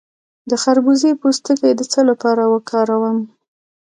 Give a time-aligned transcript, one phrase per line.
[0.49, 3.17] د خربوزې پوستکی د څه لپاره وکاروم؟